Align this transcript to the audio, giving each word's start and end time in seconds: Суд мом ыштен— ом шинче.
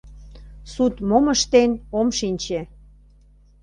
Суд 0.73 0.93
мом 1.09 1.25
ыштен— 1.35 1.71
ом 1.99 2.07
шинче. 2.17 2.61